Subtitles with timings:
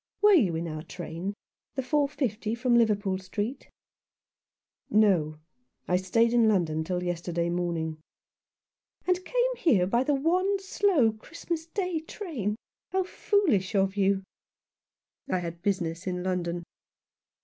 [0.23, 1.35] Were you in our train—
[1.75, 3.69] the 4.50 from Liverpool Street?""
[4.89, 5.37] No;
[5.87, 7.97] I stayed in London till yesterday morn ing"
[9.05, 9.19] "And
[9.63, 12.55] came by the one slow Christmas Day train.
[12.91, 14.23] How foolish of you!""
[15.31, 16.63] I had business in London."